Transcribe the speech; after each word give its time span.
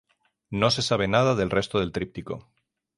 No 0.49 0.71
se 0.71 0.81
sabe 0.81 1.07
nada 1.07 1.35
del 1.35 1.51
resto 1.51 1.79
del 1.79 1.91
tríptico. 1.91 2.49